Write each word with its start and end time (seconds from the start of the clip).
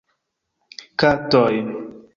Katoj 0.99 1.61